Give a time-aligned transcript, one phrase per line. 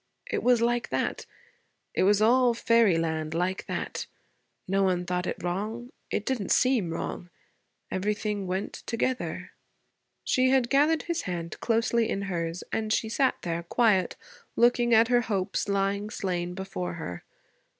[0.31, 1.27] It was like that.
[1.93, 4.07] It was all fairyland, like that.
[4.67, 5.91] No one thought it wrong.
[6.09, 7.29] It didn't seem wrong.
[7.91, 9.51] Everything went together.'
[10.23, 14.15] She had gathered his hand closely in hers and she sat there, quiet,
[14.55, 17.23] looking at her hopes lying slain before her.